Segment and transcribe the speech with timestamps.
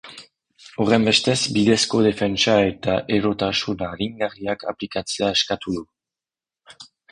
[0.85, 5.87] Horrenbestez, bidezko defentsa eta erotasun aringarriak aplikatzea eskatu du.